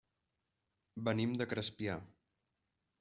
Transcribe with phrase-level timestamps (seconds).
[1.09, 1.99] Venim de Crespià.